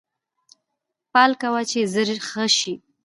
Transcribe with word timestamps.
پال 1.11 1.31
کوه 1.41 1.61
چې 1.69 1.79
زر 1.93 2.09
ښه 2.27 2.45
شې 2.57 2.73